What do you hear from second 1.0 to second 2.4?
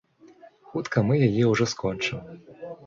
мы яе ўжо скончым.